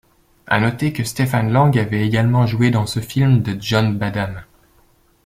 À 0.47 0.59
noter 0.59 0.93
que 0.93 1.03
Stephen 1.03 1.51
Lang 1.51 1.77
avait 1.77 2.03
également 2.07 2.47
joué 2.47 2.71
dans 2.71 2.87
ce 2.87 3.01
film 3.01 3.43
de 3.43 3.55
John 3.61 3.99
Badham. 3.99 4.41